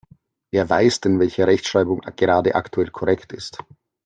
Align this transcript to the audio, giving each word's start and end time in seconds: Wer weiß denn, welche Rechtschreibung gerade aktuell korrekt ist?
Wer 0.49 0.67
weiß 0.67 1.01
denn, 1.01 1.19
welche 1.19 1.45
Rechtschreibung 1.45 2.01
gerade 2.15 2.55
aktuell 2.55 2.89
korrekt 2.89 3.33
ist? 3.33 3.59